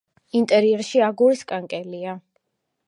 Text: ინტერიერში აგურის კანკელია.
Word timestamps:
ინტერიერში 0.39 1.03
აგურის 1.09 1.47
კანკელია. 1.53 2.19